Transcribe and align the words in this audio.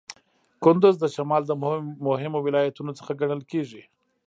کندز 0.63 0.95
د 0.99 1.05
شمال 1.15 1.41
د 1.47 1.51
مهمو 2.07 2.39
ولایتونو 2.45 2.91
څخه 2.99 3.11
ګڼل 3.21 3.41
کیږي. 3.51 3.83